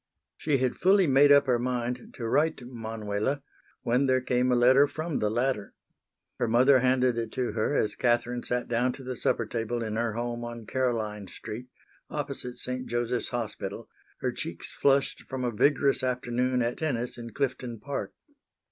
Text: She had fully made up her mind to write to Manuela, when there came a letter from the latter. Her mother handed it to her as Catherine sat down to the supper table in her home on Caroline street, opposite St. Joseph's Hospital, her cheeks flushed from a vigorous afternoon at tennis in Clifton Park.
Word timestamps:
She 0.35 0.57
had 0.57 0.77
fully 0.77 1.05
made 1.05 1.31
up 1.31 1.45
her 1.45 1.59
mind 1.59 2.15
to 2.17 2.27
write 2.27 2.57
to 2.57 2.65
Manuela, 2.65 3.43
when 3.83 4.07
there 4.07 4.19
came 4.19 4.51
a 4.51 4.55
letter 4.55 4.87
from 4.87 5.19
the 5.19 5.29
latter. 5.29 5.75
Her 6.39 6.47
mother 6.47 6.79
handed 6.79 7.19
it 7.19 7.31
to 7.33 7.51
her 7.51 7.75
as 7.75 7.93
Catherine 7.93 8.41
sat 8.41 8.67
down 8.67 8.93
to 8.93 9.03
the 9.03 9.15
supper 9.15 9.45
table 9.45 9.83
in 9.83 9.97
her 9.97 10.13
home 10.13 10.43
on 10.43 10.65
Caroline 10.65 11.27
street, 11.27 11.67
opposite 12.09 12.55
St. 12.55 12.87
Joseph's 12.87 13.29
Hospital, 13.29 13.89
her 14.21 14.31
cheeks 14.31 14.73
flushed 14.73 15.21
from 15.29 15.43
a 15.43 15.51
vigorous 15.51 16.01
afternoon 16.01 16.63
at 16.63 16.77
tennis 16.79 17.19
in 17.19 17.29
Clifton 17.29 17.79
Park. 17.79 18.11